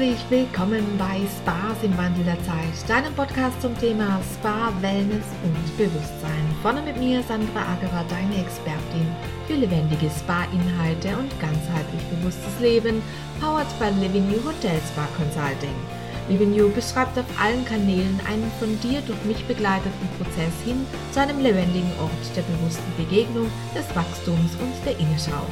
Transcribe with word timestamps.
Herzlich 0.00 0.30
willkommen 0.30 0.82
bei 0.96 1.20
Spas 1.28 1.76
im 1.82 1.94
Wandel 1.98 2.24
der 2.24 2.42
Zeit, 2.44 2.88
deinem 2.88 3.12
Podcast 3.12 3.60
zum 3.60 3.76
Thema 3.78 4.18
Spa, 4.32 4.72
Wellness 4.80 5.26
und 5.44 5.76
Bewusstsein. 5.76 6.56
Vorne 6.62 6.80
mit 6.80 6.96
mir 6.96 7.22
Sandra 7.22 7.60
Agerer, 7.74 8.06
deine 8.08 8.40
Expertin 8.40 9.04
für 9.46 9.56
lebendige 9.56 10.08
Spa-Inhalte 10.08 11.08
und 11.18 11.28
ganzheitlich 11.38 12.00
bewusstes 12.08 12.60
Leben, 12.62 13.02
powered 13.42 13.68
by 13.78 13.90
Living 14.00 14.24
You 14.32 14.42
Hotel 14.42 14.80
Spa 14.88 15.06
Consulting. 15.18 15.76
Living 16.30 16.54
You 16.54 16.70
beschreibt 16.70 17.18
auf 17.18 17.28
allen 17.38 17.66
Kanälen 17.66 18.18
einen 18.26 18.50
von 18.58 18.80
dir 18.80 19.02
durch 19.02 19.22
mich 19.24 19.44
begleiteten 19.44 20.08
Prozess 20.16 20.56
hin 20.64 20.86
zu 21.12 21.20
einem 21.20 21.40
lebendigen 21.40 21.92
Ort 22.00 22.24
der 22.34 22.48
bewussten 22.48 22.90
Begegnung, 22.96 23.52
des 23.76 23.84
Wachstums 23.94 24.56
und 24.64 24.72
der 24.86 24.98
Innenschau. 24.98 25.44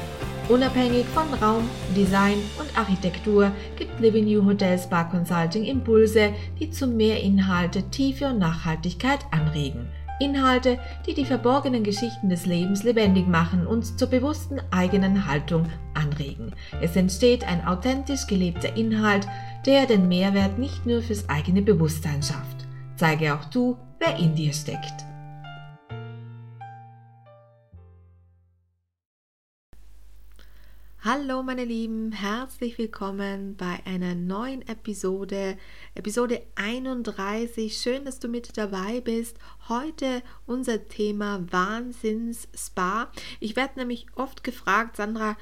Unabhängig 0.48 1.04
von 1.08 1.34
Raum, 1.34 1.68
Design 1.94 2.38
und 2.58 2.78
Architektur 2.78 3.52
gibt 3.76 4.00
Living 4.00 4.24
New 4.24 4.46
Hotel 4.46 4.78
Spa 4.78 5.04
Consulting 5.04 5.64
Impulse, 5.64 6.32
die 6.58 6.70
zu 6.70 6.86
mehr 6.86 7.22
Inhalte, 7.22 7.82
Tiefe 7.90 8.28
und 8.28 8.38
Nachhaltigkeit 8.38 9.18
anregen. 9.30 9.88
Inhalte, 10.20 10.78
die 11.06 11.12
die 11.12 11.26
verborgenen 11.26 11.84
Geschichten 11.84 12.30
des 12.30 12.46
Lebens 12.46 12.82
lebendig 12.82 13.28
machen 13.28 13.66
und 13.66 13.98
zur 13.98 14.08
bewussten 14.08 14.58
eigenen 14.70 15.26
Haltung 15.26 15.66
anregen. 15.92 16.54
Es 16.80 16.96
entsteht 16.96 17.46
ein 17.46 17.66
authentisch 17.66 18.26
gelebter 18.26 18.74
Inhalt, 18.74 19.28
der 19.66 19.84
den 19.84 20.08
Mehrwert 20.08 20.58
nicht 20.58 20.86
nur 20.86 21.02
fürs 21.02 21.28
eigene 21.28 21.60
Bewusstsein 21.60 22.22
schafft. 22.22 22.66
Zeige 22.96 23.34
auch 23.34 23.44
du, 23.44 23.76
wer 23.98 24.16
in 24.16 24.34
dir 24.34 24.54
steckt. 24.54 25.07
Hallo 31.04 31.44
meine 31.44 31.64
Lieben, 31.64 32.10
herzlich 32.10 32.76
willkommen 32.76 33.54
bei 33.56 33.78
einer 33.84 34.16
neuen 34.16 34.66
Episode, 34.66 35.56
Episode 35.94 36.42
31. 36.56 37.78
Schön, 37.78 38.04
dass 38.04 38.18
du 38.18 38.26
mit 38.26 38.58
dabei 38.58 39.00
bist. 39.00 39.38
Heute 39.68 40.24
unser 40.44 40.88
Thema 40.88 41.40
Wahnsinns 41.52 42.48
Spa. 42.52 43.12
Ich 43.38 43.54
werde 43.54 43.78
nämlich 43.78 44.06
oft 44.16 44.42
gefragt, 44.42 44.96
Sandra, 44.96 45.36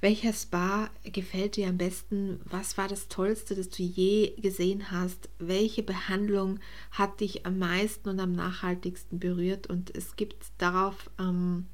welcher 0.00 0.32
Spa 0.32 0.90
gefällt 1.04 1.54
dir 1.54 1.68
am 1.68 1.78
besten? 1.78 2.40
Was 2.46 2.76
war 2.76 2.88
das 2.88 3.06
Tollste, 3.06 3.54
das 3.54 3.68
du 3.68 3.84
je 3.84 4.34
gesehen 4.40 4.90
hast? 4.90 5.28
Welche 5.38 5.84
Behandlung 5.84 6.58
hat 6.90 7.20
dich 7.20 7.46
am 7.46 7.60
meisten 7.60 8.08
und 8.08 8.18
am 8.18 8.32
nachhaltigsten 8.32 9.20
berührt? 9.20 9.68
Und 9.68 9.96
es 9.96 10.16
gibt 10.16 10.46
darauf 10.58 11.08
ähm, 11.20 11.66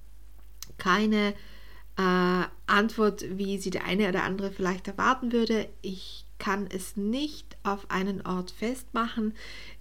keine 0.77 1.33
äh, 1.97 2.45
Antwort, 2.67 3.25
wie 3.39 3.59
sie 3.59 3.71
der 3.71 3.85
eine 3.85 4.09
oder 4.09 4.25
andere 4.25 4.51
vielleicht 4.51 4.89
erwarten 4.89 5.33
würde. 5.33 5.69
Ich 5.83 6.25
kann 6.39 6.67
es 6.67 6.97
nicht 6.97 7.57
auf 7.63 7.91
einen 7.91 8.21
Ort 8.27 8.51
festmachen, 8.51 9.35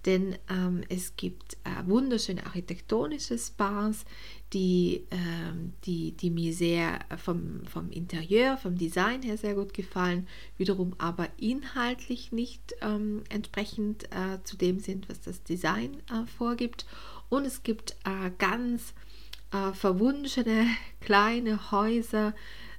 denn 0.06 0.36
ähm, 0.48 0.82
es 0.88 1.16
gibt 1.16 1.54
äh, 1.64 1.86
wunderschöne 1.86 2.46
architektonische 2.46 3.36
Spas, 3.38 4.04
die, 4.52 5.04
ähm, 5.10 5.72
die, 5.84 6.12
die 6.12 6.30
mir 6.30 6.54
sehr 6.54 7.00
vom, 7.16 7.64
vom 7.66 7.90
Interieur, 7.90 8.56
vom 8.56 8.78
Design 8.78 9.22
her 9.22 9.36
sehr 9.36 9.54
gut 9.54 9.74
gefallen, 9.74 10.28
wiederum 10.56 10.94
aber 10.98 11.28
inhaltlich 11.36 12.30
nicht 12.30 12.74
ähm, 12.80 13.24
entsprechend 13.28 14.04
äh, 14.04 14.42
zu 14.44 14.56
dem 14.56 14.78
sind, 14.78 15.08
was 15.08 15.20
das 15.20 15.42
Design 15.42 15.96
äh, 16.10 16.24
vorgibt. 16.38 16.86
Und 17.28 17.46
es 17.46 17.64
gibt 17.64 17.96
äh, 18.04 18.30
ganz 18.38 18.94
äh, 19.54 19.72
verwunschene 19.72 20.66
kleine 21.00 21.70
Häuser, 21.70 22.34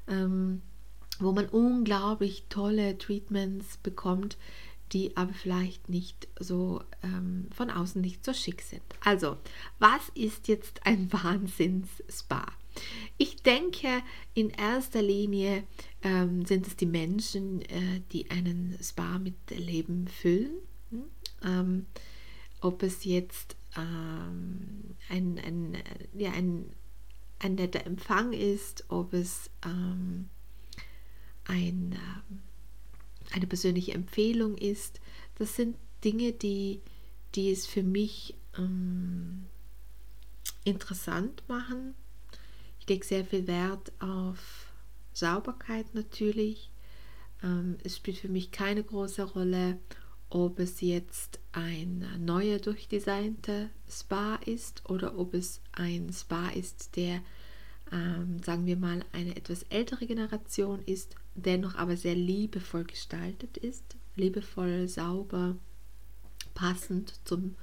ähm, 0.08 0.62
wo 1.20 1.32
man 1.32 1.48
unglaublich 1.48 2.46
tolle 2.50 2.98
Treatments 2.98 3.78
bekommt, 3.78 4.38
die 4.92 5.16
aber 5.18 5.34
vielleicht 5.34 5.90
nicht 5.90 6.28
so 6.40 6.84
ähm, 7.02 7.48
von 7.56 7.72
außen 7.72 8.02
nicht 8.02 8.24
so 8.26 8.34
schick 8.34 8.62
sind. 8.62 8.84
Also, 9.04 9.38
was 9.80 10.10
ist 10.14 10.48
jetzt 10.48 10.86
ein 10.86 11.12
Wahnsinns-Spa? 11.14 12.46
Ich 13.18 13.38
denke, 13.38 13.88
in 14.34 14.50
erster 14.50 15.02
Linie 15.02 15.64
ähm, 16.04 16.46
sind 16.46 16.68
es 16.68 16.76
die 16.76 16.86
Menschen, 16.86 17.62
äh, 17.62 18.02
die 18.12 18.30
einen 18.30 18.78
Spa 18.82 19.18
mit 19.18 19.36
Leben 19.50 20.10
füllen. 20.10 20.58
Hm? 20.90 21.04
Ähm, 21.42 21.86
ob 22.60 22.84
es 22.84 23.06
jetzt 23.06 23.56
ähm, 23.78 24.96
ein, 25.10 25.40
ein, 25.40 25.78
ja, 26.14 26.32
ein, 26.32 26.70
ein 27.40 27.56
netter 27.56 27.86
Empfang 27.86 28.34
ist, 28.34 28.86
ob 28.90 29.14
es 29.14 29.50
ähm, 29.64 30.30
ein, 31.46 31.94
äh, 31.94 33.36
eine 33.36 33.48
persönliche 33.48 33.94
Empfehlung 33.94 34.58
ist. 34.58 35.00
Das 35.36 35.56
sind 35.56 35.78
Dinge, 36.04 36.32
die, 36.32 36.82
die 37.36 37.52
es 37.52 37.66
für 37.68 37.84
mich 37.84 38.36
ähm, 38.58 39.46
interessant 40.64 41.44
machen. 41.48 41.94
Ich 42.80 42.88
lege 42.88 43.06
sehr 43.06 43.26
viel 43.26 43.48
Wert 43.48 43.92
auf 44.00 44.72
Sauberkeit 45.14 45.94
natürlich. 45.94 46.72
Ähm, 47.44 47.78
es 47.84 47.98
spielt 47.98 48.18
für 48.18 48.30
mich 48.30 48.52
keine 48.52 48.84
große 48.84 49.24
Rolle, 49.24 49.80
ob 50.30 50.60
es 50.60 50.82
jetzt 50.82 51.40
ein 51.52 52.06
neuer 52.20 52.60
durchdesignter 52.60 53.70
Spa 53.90 54.36
ist 54.46 54.88
oder 54.90 55.18
ob 55.18 55.34
es 55.34 55.62
ein 55.72 56.12
Spa 56.12 56.50
ist, 56.50 56.96
der, 56.96 57.22
ähm, 57.92 58.42
sagen 58.44 58.66
wir 58.66 58.78
mal, 58.78 59.06
eine 59.12 59.36
etwas 59.36 59.64
ältere 59.64 60.06
Generation 60.06 60.82
ist, 60.86 61.16
dennoch 61.36 61.76
aber 61.76 61.96
sehr 61.96 62.16
liebevoll 62.16 62.86
gestaltet 62.86 63.58
ist, 63.58 63.96
liebevoll, 64.16 64.88
sauber, 64.88 65.56
passend 66.54 67.14
zum, 67.26 67.56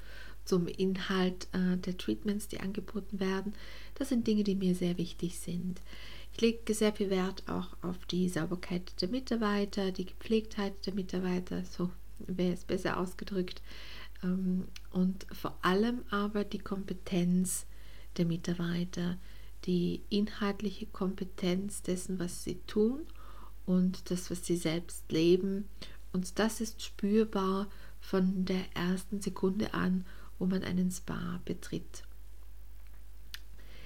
zum 0.45 0.67
Inhalt 0.67 1.49
äh, 1.53 1.77
der 1.79 1.97
Treatments, 1.97 2.49
die 2.49 2.61
angeboten 2.61 3.19
werden. 3.19 3.55
Das 3.97 4.11
sind 4.11 4.27
Dinge, 4.27 4.45
die 4.45 4.55
mir 4.55 4.75
sehr 4.75 4.99
wichtig 4.99 5.39
sind. 5.39 5.81
Ich 6.35 6.41
lege 6.41 6.73
sehr 6.73 6.93
viel 6.93 7.11
Wert 7.11 7.43
auch 7.49 7.77
auf 7.83 8.07
die 8.07 8.29
Sauberkeit 8.29 9.01
der 9.03 9.09
Mitarbeiter, 9.09 9.93
die 9.93 10.07
Gepflegtheit 10.07 10.87
der 10.87 10.95
Mitarbeiter, 10.95 11.63
so 11.65 11.91
wäre 12.19 12.53
es 12.53 12.65
besser 12.65 12.99
ausgedrückt. 12.99 13.63
Ähm, 14.23 14.69
und 14.91 15.27
vor 15.33 15.59
allem 15.63 16.03
aber 16.11 16.45
die 16.45 16.59
Kompetenz 16.59 17.67
der 18.17 18.27
Mitarbeiter, 18.27 19.19
die 19.65 20.03
inhaltliche 20.11 20.87
Kompetenz 20.87 21.83
dessen, 21.83 22.19
was 22.19 22.45
sie 22.45 22.61
tun 22.67 23.01
und 23.67 24.11
das, 24.11 24.31
was 24.31 24.45
sie 24.45 24.57
selbst 24.57 25.11
leben. 25.11 25.69
Und 26.13 26.39
das 26.39 26.61
ist 26.61 26.83
spürbar 26.83 27.69
von 28.01 28.45
der 28.45 28.65
ersten 28.75 29.21
Sekunde 29.21 29.73
an, 29.75 30.05
wo 30.39 30.47
man 30.47 30.65
einen 30.65 30.91
Spa 30.91 31.41
betritt. 31.45 32.05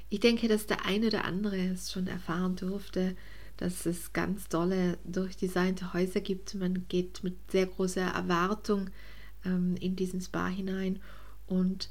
Ich 0.08 0.20
denke, 0.20 0.48
dass 0.48 0.66
der 0.66 0.86
eine 0.86 1.08
oder 1.08 1.24
andere 1.24 1.58
es 1.58 1.92
schon 1.92 2.06
erfahren 2.06 2.56
durfte, 2.56 3.16
dass 3.56 3.86
es 3.86 4.12
ganz 4.12 4.48
tolle 4.48 4.98
durchdesignte 5.04 5.92
Häuser 5.92 6.20
gibt. 6.20 6.54
Man 6.54 6.86
geht 6.88 7.24
mit 7.24 7.50
sehr 7.50 7.66
großer 7.66 8.02
Erwartung 8.02 8.90
ähm, 9.44 9.76
in 9.80 9.96
diesen 9.96 10.20
Spa 10.20 10.48
hinein 10.48 11.00
und 11.46 11.90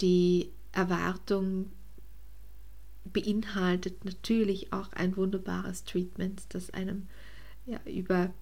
die 0.00 0.50
Erwartung 0.72 1.70
beinhaltet 3.04 4.04
natürlich 4.04 4.72
auch 4.72 4.92
ein 4.92 5.16
wunderbares 5.16 5.84
Treatment, 5.84 6.42
das 6.50 6.70
einem 6.70 7.08
ja, 7.66 7.80
über 7.84 8.32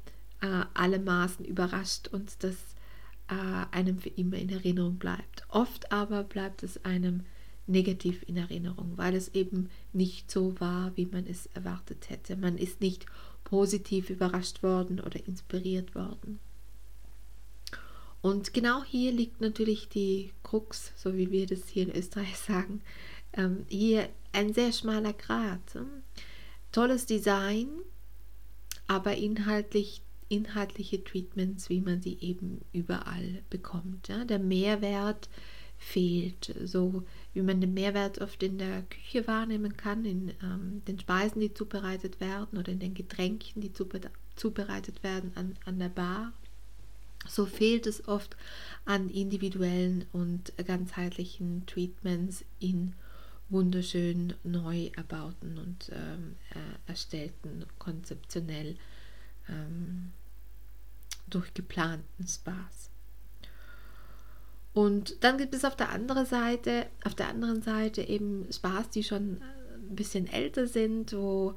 äh, 0.41 0.65
alle 0.75 0.99
Maßen 0.99 1.45
überrascht 1.45 2.09
und 2.09 2.43
das 2.43 2.55
äh, 3.29 3.77
einem 3.77 3.99
für 3.99 4.11
immer 4.11 4.37
in 4.37 4.51
Erinnerung 4.51 4.97
bleibt. 4.97 5.45
Oft 5.49 5.93
aber 5.93 6.25
bleibt 6.25 6.63
es 6.63 6.85
einem 6.85 7.25
negativ 7.67 8.25
in 8.27 8.37
Erinnerung, 8.37 8.93
weil 8.97 9.15
es 9.15 9.35
eben 9.35 9.71
nicht 9.93 10.31
so 10.31 10.59
war, 10.61 10.97
wie 10.97 11.07
man 11.07 11.27
es 11.27 11.47
erwartet 11.55 12.11
hätte. 12.11 12.37
Man 12.37 12.59
ist 12.59 12.81
nicht 12.81 13.07
positiv 13.45 14.11
überrascht 14.11 14.63
worden 14.63 15.01
oder 15.01 15.25
inspiriert 15.27 15.95
worden. 15.95 16.39
Und 18.23 18.53
genau 18.53 18.83
hier 18.83 19.13
liegt 19.13 19.41
natürlich 19.41 19.89
die 19.89 20.33
Krux, 20.43 20.93
so 20.97 21.17
wie 21.17 21.31
wir 21.31 21.47
das 21.47 21.69
hier 21.69 21.85
in 21.85 21.97
Österreich 21.97 22.37
sagen. 22.49 22.83
Ähm, 23.33 23.67
hier 23.69 24.09
ein 24.33 24.53
sehr 24.53 24.73
schmaler 24.73 25.13
Grat. 25.13 25.75
Hm? 25.75 25.87
Tolles 26.73 27.07
Design, 27.07 27.69
aber 28.87 29.17
inhaltlich 29.17 30.03
inhaltliche 30.29 31.03
Treatments, 31.03 31.71
wie 31.71 31.81
man 31.81 32.03
sie 32.03 32.19
eben 32.21 32.61
überall 32.73 33.43
bekommt. 33.51 34.09
Ja? 34.09 34.25
Der 34.25 34.39
Mehrwert 34.39 35.29
fehlt, 35.79 36.55
so 36.65 37.05
wie 37.35 37.43
man 37.43 37.61
den 37.61 37.75
Mehrwert 37.75 38.21
oft 38.21 38.43
in 38.43 38.59
der 38.59 38.83
Küche 38.83 39.27
wahrnehmen 39.27 39.77
kann, 39.77 40.05
in 40.05 40.33
ähm, 40.43 40.83
den 40.87 40.99
Speisen, 40.99 41.41
die 41.41 41.53
zubereitet 41.53 42.21
werden 42.21 42.59
oder 42.59 42.73
in 42.73 42.79
den 42.79 42.95
Getränken, 42.95 43.61
die 43.61 43.73
zubereitet 43.73 45.03
werden 45.03 45.33
an, 45.35 45.57
an 45.65 45.79
der 45.79 45.89
Bar. 45.89 46.33
So 47.29 47.45
fehlt 47.45 47.87
es 47.87 48.07
oft 48.09 48.37
an 48.85 49.11
individuellen 49.11 50.07
und 50.13 50.53
ganzheitlichen 50.65 51.67
Treatments 51.67 52.45
in 52.61 52.95
wunderschön 53.49 54.35
neu 54.45 54.91
erbauten 54.97 55.59
und 55.59 55.91
ähm, 55.93 56.37
äh, 56.51 56.91
erstellten, 56.91 57.65
konzeptionell 57.79 58.77
ähm, 59.49 60.13
durch 61.29 61.53
geplanten 61.55 62.27
Spas. 62.27 62.91
Und 64.77 65.25
dann 65.25 65.39
gibt 65.39 65.55
es 65.55 65.65
auf 65.65 65.75
der 65.75 65.89
anderen 65.89 66.27
Seite, 66.27 66.85
auf 67.03 67.15
der 67.15 67.29
anderen 67.31 67.63
Seite 67.63 68.03
eben 68.03 68.47
Spas, 68.53 68.91
die 68.91 69.05
schon 69.05 69.41
ein 69.73 69.97
bisschen 69.97 70.27
älter 70.27 70.67
sind, 70.67 71.15
wo 71.15 71.55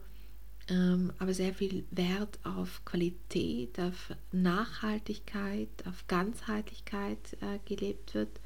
ähm, 0.70 1.12
aber 1.20 1.34
sehr 1.34 1.54
viel 1.54 1.84
Wert 1.92 2.40
auf 2.46 2.86
Qualität, 2.86 3.78
auf 3.78 4.16
Nachhaltigkeit, 4.32 5.68
auf 5.86 6.08
Ganzheitlichkeit 6.08 7.36
äh, 7.42 7.60
gelebt 7.66 8.14
wird 8.14 8.40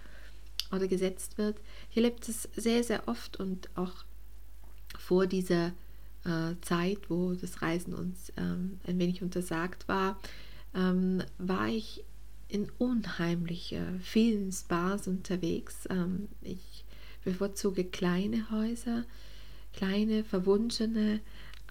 oder 0.71 0.87
gesetzt 0.87 1.37
wird. 1.37 1.57
Hier 1.89 2.01
lebt 2.01 2.27
es 2.27 2.49
sehr, 2.55 2.83
sehr 2.83 3.07
oft 3.07 3.39
und 3.39 3.69
auch 3.75 4.05
vor 4.97 5.27
dieser 5.27 5.67
äh, 6.25 6.55
Zeit, 6.61 7.11
wo 7.11 7.33
das 7.33 7.61
Reisen 7.61 7.93
uns 7.93 8.33
ähm, 8.37 8.79
ein 8.87 8.97
wenig 8.97 9.21
untersagt 9.21 9.87
war, 9.87 10.19
ähm, 10.73 11.21
war 11.37 11.67
ich 11.67 12.03
in 12.53 12.69
unheimlich 12.77 13.73
äh, 13.73 13.99
vielen 13.99 14.51
Spas 14.51 15.07
unterwegs. 15.07 15.87
Ähm, 15.89 16.27
ich 16.41 16.85
bevorzuge 17.23 17.83
kleine 17.83 18.51
Häuser, 18.51 19.05
kleine, 19.73 20.23
verwunschene, 20.23 21.19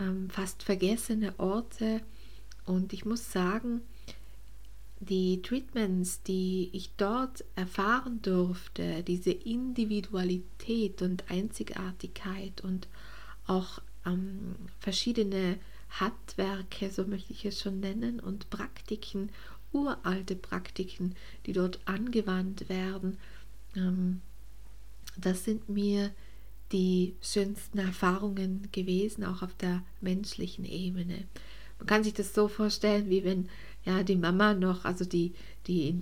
ähm, 0.00 0.28
fast 0.28 0.64
vergessene 0.64 1.38
Orte. 1.38 2.00
Und 2.66 2.92
ich 2.92 3.04
muss 3.04 3.30
sagen, 3.30 3.82
die 4.98 5.40
Treatments, 5.42 6.22
die 6.24 6.70
ich 6.72 6.90
dort 6.96 7.44
erfahren 7.54 8.20
durfte, 8.22 9.04
diese 9.04 9.30
Individualität 9.30 11.00
und 11.00 11.30
Einzigartigkeit 11.30 12.60
und 12.60 12.88
auch 13.46 13.80
ähm, 14.04 14.56
verschiedene 14.80 15.58
Handwerke, 15.90 16.90
so 16.90 17.04
möchte 17.04 17.32
ich 17.32 17.44
es 17.44 17.60
schon 17.60 17.78
nennen, 17.78 18.18
und 18.18 18.50
Praktiken 18.50 19.30
uralte 19.72 20.36
Praktiken, 20.36 21.14
die 21.46 21.52
dort 21.52 21.80
angewandt 21.86 22.68
werden. 22.68 23.18
Ähm, 23.76 24.20
das 25.16 25.44
sind 25.44 25.68
mir 25.68 26.10
die 26.72 27.14
schönsten 27.20 27.78
Erfahrungen 27.78 28.68
gewesen, 28.72 29.24
auch 29.24 29.42
auf 29.42 29.54
der 29.54 29.82
menschlichen 30.00 30.64
Ebene. 30.64 31.24
Man 31.78 31.86
kann 31.86 32.04
sich 32.04 32.14
das 32.14 32.34
so 32.34 32.48
vorstellen, 32.48 33.10
wie 33.10 33.24
wenn 33.24 33.48
ja 33.84 34.02
die 34.02 34.16
Mama 34.16 34.54
noch, 34.54 34.84
also 34.84 35.04
die, 35.04 35.32
die, 35.66 36.00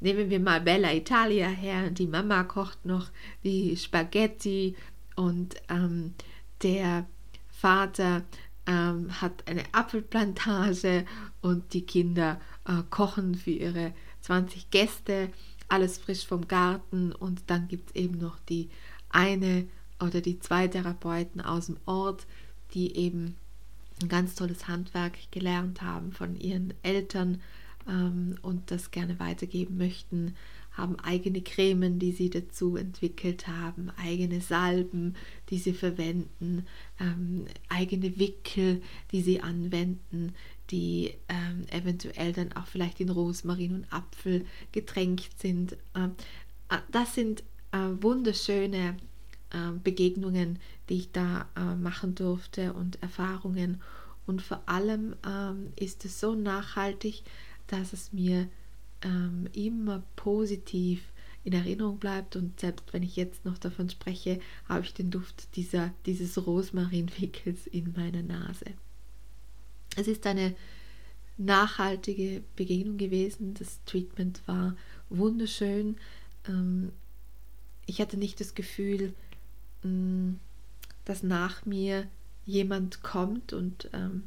nehmen 0.00 0.30
wir 0.30 0.40
mal 0.40 0.60
Bella 0.60 0.92
Italia 0.94 1.48
her, 1.48 1.90
die 1.90 2.06
Mama 2.06 2.44
kocht 2.44 2.84
noch 2.86 3.10
die 3.42 3.76
Spaghetti 3.76 4.76
und 5.16 5.56
ähm, 5.68 6.14
der 6.62 7.06
Vater 7.50 8.24
ähm, 8.66 9.20
hat 9.20 9.46
eine 9.46 9.64
Apfelplantage 9.72 11.04
und 11.40 11.72
die 11.72 11.82
Kinder 11.82 12.40
äh, 12.66 12.82
kochen 12.90 13.34
für 13.34 13.50
ihre 13.50 13.92
20 14.22 14.70
Gäste, 14.70 15.30
alles 15.68 15.98
frisch 15.98 16.26
vom 16.26 16.48
Garten. 16.48 17.12
Und 17.12 17.42
dann 17.46 17.68
gibt 17.68 17.90
es 17.90 17.96
eben 17.96 18.18
noch 18.18 18.38
die 18.48 18.68
eine 19.08 19.66
oder 20.00 20.20
die 20.20 20.38
zwei 20.40 20.68
Therapeuten 20.68 21.40
aus 21.40 21.66
dem 21.66 21.76
Ort, 21.86 22.26
die 22.74 22.96
eben 22.96 23.36
ein 24.02 24.08
ganz 24.08 24.34
tolles 24.34 24.68
Handwerk 24.68 25.16
gelernt 25.30 25.80
haben 25.82 26.12
von 26.12 26.36
ihren 26.36 26.74
Eltern 26.82 27.40
ähm, 27.88 28.36
und 28.42 28.70
das 28.70 28.90
gerne 28.90 29.18
weitergeben 29.18 29.78
möchten. 29.78 30.34
Haben 30.72 31.00
eigene 31.00 31.40
Cremen, 31.40 31.98
die 31.98 32.12
sie 32.12 32.28
dazu 32.28 32.76
entwickelt 32.76 33.48
haben, 33.48 33.90
eigene 33.96 34.42
Salben, 34.42 35.16
die 35.48 35.56
sie 35.56 35.72
verwenden, 35.72 36.66
ähm, 37.00 37.46
eigene 37.70 38.18
Wickel, 38.18 38.82
die 39.10 39.22
sie 39.22 39.40
anwenden, 39.40 40.34
die 40.70 41.14
ähm, 41.28 41.66
eventuell 41.70 42.32
dann 42.32 42.52
auch 42.52 42.66
vielleicht 42.66 43.00
in 43.00 43.10
Rosmarin 43.10 43.74
und 43.74 43.92
Apfel 43.92 44.44
getränkt 44.72 45.38
sind. 45.38 45.76
Ähm, 45.94 46.12
äh, 46.68 46.78
das 46.90 47.14
sind 47.14 47.42
äh, 47.72 47.78
wunderschöne 48.00 48.96
äh, 49.50 49.72
Begegnungen, 49.82 50.58
die 50.88 50.98
ich 50.98 51.12
da 51.12 51.48
äh, 51.56 51.74
machen 51.74 52.14
durfte 52.14 52.72
und 52.72 53.02
Erfahrungen. 53.02 53.80
Und 54.26 54.42
vor 54.42 54.62
allem 54.66 55.14
ähm, 55.26 55.72
ist 55.76 56.04
es 56.04 56.18
so 56.20 56.34
nachhaltig, 56.34 57.22
dass 57.68 57.92
es 57.92 58.12
mir 58.12 58.48
ähm, 59.02 59.48
immer 59.52 60.02
positiv 60.16 61.02
in 61.44 61.52
Erinnerung 61.52 61.98
bleibt 61.98 62.34
und 62.34 62.58
selbst 62.58 62.92
wenn 62.92 63.04
ich 63.04 63.14
jetzt 63.14 63.44
noch 63.44 63.56
davon 63.56 63.88
spreche, 63.88 64.40
habe 64.68 64.84
ich 64.84 64.94
den 64.94 65.12
Duft 65.12 65.54
dieser, 65.54 65.94
dieses 66.04 66.44
Rosmarinwickels 66.44 67.68
in 67.68 67.92
meiner 67.96 68.22
Nase. 68.22 68.66
Es 69.96 70.06
ist 70.06 70.26
eine 70.26 70.54
nachhaltige 71.38 72.42
Begegnung 72.54 72.98
gewesen. 72.98 73.54
Das 73.54 73.80
Treatment 73.84 74.46
war 74.46 74.76
wunderschön. 75.08 75.96
Ähm, 76.46 76.92
ich 77.86 78.00
hatte 78.00 78.16
nicht 78.16 78.40
das 78.40 78.54
Gefühl, 78.54 79.14
mm, 79.82 80.34
dass 81.04 81.22
nach 81.22 81.64
mir 81.66 82.06
jemand 82.44 83.02
kommt 83.02 83.52
und 83.52 83.90
ähm, 83.92 84.24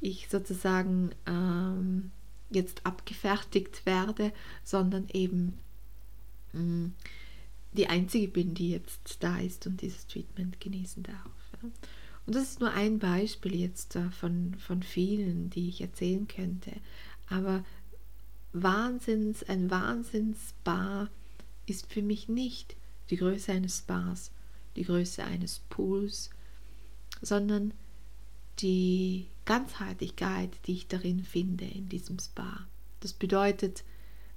ich 0.00 0.28
sozusagen 0.28 1.10
ähm, 1.26 2.10
jetzt 2.50 2.84
abgefertigt 2.84 3.86
werde, 3.86 4.32
sondern 4.64 5.08
eben 5.12 5.58
mm, 6.52 6.86
die 7.72 7.86
einzige 7.86 8.28
bin, 8.28 8.54
die 8.54 8.70
jetzt 8.70 9.18
da 9.20 9.38
ist 9.38 9.66
und 9.66 9.80
dieses 9.80 10.06
Treatment 10.06 10.60
genießen 10.60 11.02
darf. 11.02 11.72
Und 12.26 12.34
das 12.34 12.44
ist 12.44 12.60
nur 12.60 12.72
ein 12.72 12.98
Beispiel 12.98 13.54
jetzt 13.54 13.98
von, 14.18 14.54
von 14.58 14.82
vielen, 14.82 15.50
die 15.50 15.68
ich 15.68 15.80
erzählen 15.80 16.28
könnte. 16.28 16.72
Aber 17.28 17.64
Wahnsinns, 18.52 19.42
ein 19.44 19.70
Wahnsinnsbar 19.70 21.08
ist 21.66 21.92
für 21.92 22.02
mich 22.02 22.28
nicht 22.28 22.76
die 23.10 23.16
Größe 23.16 23.52
eines 23.52 23.78
Spas, 23.78 24.30
die 24.76 24.84
Größe 24.84 25.24
eines 25.24 25.60
Pools, 25.70 26.30
sondern 27.22 27.72
die 28.58 29.26
Ganzheitlichkeit, 29.44 30.50
die 30.66 30.74
ich 30.74 30.88
darin 30.88 31.24
finde, 31.24 31.64
in 31.64 31.88
diesem 31.88 32.18
Spa. 32.18 32.66
Das 33.00 33.12
bedeutet 33.12 33.84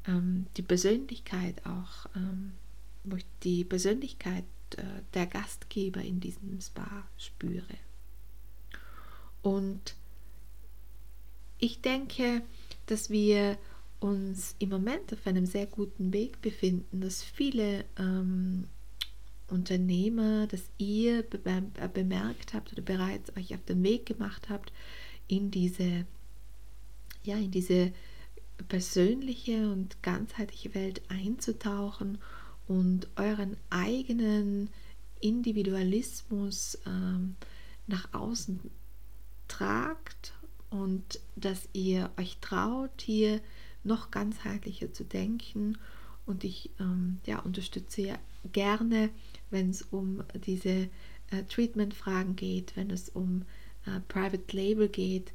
ähm, 0.08 0.48
die 0.58 0.62
Persönlichkeit 0.62 1.66
auch, 1.66 2.08
ähm, 2.16 2.54
ich 3.18 3.26
die 3.44 3.64
Persönlichkeit 3.64 4.46
äh, 4.78 4.84
der 5.14 5.28
Gastgeber 5.28 6.02
in 6.02 6.20
diesem 6.20 6.60
Spa 6.62 7.08
spüre. 7.18 7.78
Und 9.42 9.96
ich 11.60 11.82
denke, 11.82 12.42
dass 12.88 13.10
wir 13.10 13.58
uns 14.00 14.56
im 14.60 14.70
Moment 14.70 15.14
auf 15.14 15.26
einem 15.26 15.46
sehr 15.46 15.66
guten 15.66 16.12
Weg 16.12 16.42
befinden, 16.42 17.02
dass 17.02 17.24
viele 17.24 17.86
ähm, 17.98 18.68
Unternehmer, 19.48 20.48
dass 20.48 20.64
ihr 20.78 21.24
bemerkt 21.24 22.54
habt 22.54 22.74
oder 22.74 22.82
bereits 22.82 23.36
euch 23.38 23.54
auf 23.54 23.64
den 23.64 23.84
Weg 23.84 24.06
gemacht 24.06 24.50
habt, 24.50 24.74
in 25.28 25.52
diese, 25.52 26.06
ja, 27.24 27.38
in 27.38 27.52
diese 27.52 27.94
persönliche 28.68 29.72
und 29.72 30.02
ganzheitliche 30.04 30.74
Welt 30.74 31.02
einzutauchen 31.10 32.18
und 32.68 33.08
euren 33.16 33.58
eigenen 33.70 34.70
Individualismus 35.20 36.78
ähm, 36.86 37.36
nach 37.88 38.14
außen 38.14 38.60
tragt 39.48 40.34
und 40.70 41.20
dass 41.36 41.70
ihr 41.74 42.10
euch 42.18 42.38
traut, 42.40 43.02
hier 43.02 43.42
noch 43.84 44.12
ganzheitlicher 44.12 44.92
zu 44.94 45.04
denken. 45.04 45.78
Und 46.26 46.44
ich 46.44 46.72
ähm, 46.80 47.20
ja, 47.26 47.40
unterstütze 47.40 48.02
ja 48.02 48.16
gerne 48.52 49.10
wenn 49.54 49.70
es 49.70 49.84
um 49.84 50.24
diese 50.46 50.90
äh, 51.30 51.44
Treatment-Fragen 51.48 52.36
geht, 52.36 52.76
wenn 52.76 52.90
es 52.90 53.08
um 53.08 53.44
äh, 53.86 54.02
Private 54.10 54.44
Label 54.54 54.90
geht. 54.90 55.32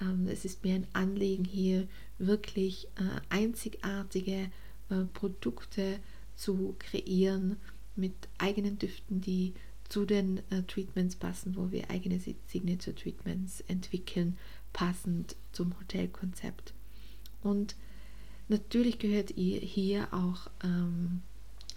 Ähm, 0.00 0.28
es 0.28 0.44
ist 0.44 0.62
mir 0.62 0.74
ein 0.74 0.86
Anliegen, 0.92 1.44
hier 1.44 1.88
wirklich 2.18 2.86
äh, 2.96 3.20
einzigartige 3.30 4.50
äh, 4.90 5.04
Produkte 5.14 5.98
zu 6.42 6.74
kreieren 6.80 7.56
mit 7.94 8.14
eigenen 8.38 8.76
Düften, 8.76 9.20
die 9.20 9.54
zu 9.88 10.04
den 10.04 10.38
äh, 10.50 10.62
Treatments 10.66 11.14
passen, 11.14 11.54
wo 11.54 11.70
wir 11.70 11.88
eigene 11.88 12.18
Signature 12.18 12.96
Treatments 12.96 13.60
entwickeln, 13.68 14.36
passend 14.72 15.36
zum 15.52 15.78
Hotelkonzept. 15.78 16.74
Und 17.42 17.76
natürlich 18.48 18.98
gehört 18.98 19.36
ihr 19.36 19.60
hier 19.60 20.12
auch 20.12 20.50
ähm, 20.64 21.20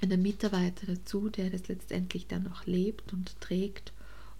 ein 0.01 0.21
Mitarbeiter 0.21 0.87
dazu, 0.87 1.29
der 1.29 1.51
das 1.51 1.67
letztendlich 1.67 2.25
dann 2.27 2.43
noch 2.43 2.65
lebt 2.65 3.13
und 3.13 3.39
trägt. 3.41 3.93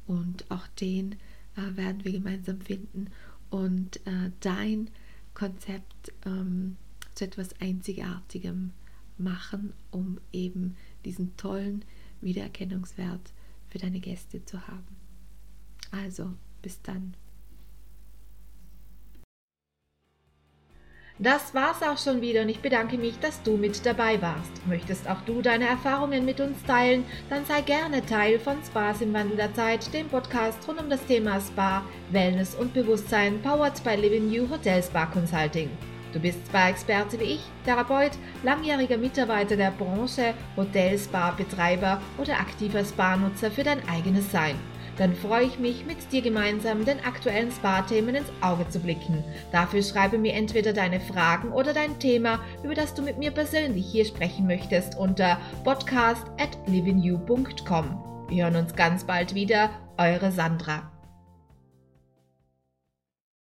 Und 0.08 0.50
auch 0.50 0.66
den 0.80 1.14
äh, 1.56 1.76
werden 1.76 2.04
wir 2.04 2.14
gemeinsam 2.14 2.62
finden 2.62 3.12
und 3.52 3.98
äh, 4.08 4.32
dein 4.40 4.90
Konzept 5.36 6.14
ähm, 6.26 6.78
zu 7.14 7.26
etwas 7.26 7.60
Einzigartigem 7.62 8.72
machen, 9.18 9.74
um 9.92 10.20
eben 10.32 10.76
diesen 11.04 11.36
tollen 11.38 11.86
Wiedererkennungswert 12.22 13.34
für 13.70 13.78
deine 13.78 14.00
Gäste 14.00 14.44
zu 14.46 14.68
haben. 14.68 14.96
Also, 15.92 16.34
bis 16.62 16.82
dann. 16.82 17.16
Das 21.18 21.54
war's 21.54 21.82
auch 21.82 21.98
schon 21.98 22.20
wieder 22.20 22.42
und 22.42 22.50
ich 22.50 22.60
bedanke 22.60 22.98
mich, 22.98 23.18
dass 23.20 23.42
du 23.42 23.56
mit 23.56 23.86
dabei 23.86 24.22
warst. 24.22 24.68
Möchtest 24.68 25.10
auch 25.10 25.22
du 25.22 25.42
deine 25.42 25.66
Erfahrungen 25.66 26.26
mit 26.26 26.42
uns 26.42 26.62
teilen? 26.64 27.06
Dann 27.30 27.46
sei 27.46 27.62
gerne 27.62 28.06
Teil 28.06 28.38
von 28.38 28.58
Spas 28.66 29.00
im 29.00 29.14
Wandel 29.14 29.38
der 29.38 29.54
Zeit, 29.54 29.94
dem 29.94 30.10
Podcast 30.10 30.68
rund 30.68 30.82
um 30.82 30.90
das 30.90 31.06
Thema 31.06 31.40
Spa, 31.40 31.86
Wellness 32.12 32.54
und 32.56 32.74
Bewusstsein, 32.74 33.42
powered 33.42 33.82
by 33.86 33.96
Living 33.96 34.30
New 34.30 34.50
Hotel 34.50 34.84
Spa 34.84 35.06
Consulting. 35.06 35.70
Du 36.16 36.22
bist 36.22 36.40
Spa-Experte 36.48 37.20
wie 37.20 37.26
ich, 37.26 37.42
Therapeut, 37.66 38.14
langjähriger 38.44 38.98
Mitarbeiter 38.98 39.58
der 39.58 39.72
Branche, 39.72 40.34
Hotel, 40.56 40.98
Spa-Betreiber 40.98 42.02
oder 42.18 42.40
aktiver 42.40 42.86
Spa-Nutzer 42.86 43.52
für 43.52 43.64
dein 43.64 43.88
eigenes 43.90 44.32
Sein 44.32 44.56
dann 44.98 45.16
freue 45.16 45.46
ich 45.46 45.60
mich, 45.60 45.86
mit 45.86 46.12
dir 46.12 46.22
gemeinsam 46.22 46.86
den 46.86 47.04
aktuellen 47.04 47.52
Spa-Themen 47.52 48.16
ins 48.16 48.32
Auge 48.42 48.68
zu 48.70 48.80
blicken. 48.80 49.24
Dafür 49.52 49.84
schreibe 49.84 50.18
mir 50.18 50.34
entweder 50.34 50.74
deine 50.74 51.00
Fragen 51.00 51.52
oder 51.52 51.74
dein 51.74 52.00
Thema, 52.00 52.40
über 52.64 52.76
das 52.76 52.94
du 52.94 53.02
mit 53.02 53.18
mir 53.18 53.32
persönlich 53.32 53.86
hier 53.86 54.06
sprechen 54.06 54.48
möchtest, 54.48 54.98
unter 54.98 55.38
podcast 55.64 56.26
at. 56.40 56.58
Wir 56.68 58.44
hören 58.44 58.56
uns 58.56 58.76
ganz 58.76 59.04
bald 59.04 59.36
wieder. 59.36 59.70
Eure 59.98 60.32
Sandra. 60.32 60.95